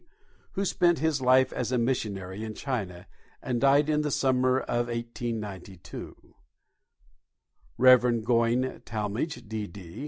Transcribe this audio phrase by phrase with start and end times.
[0.53, 3.05] who spent his life as a missionary in China,
[3.39, 6.17] and died in the summer of 1892;
[7.77, 9.99] Reverend Goyn Talmage, D.D.